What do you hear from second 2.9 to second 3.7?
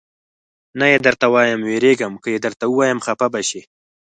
خفه به شې.